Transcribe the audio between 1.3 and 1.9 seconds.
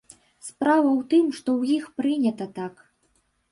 што ў іх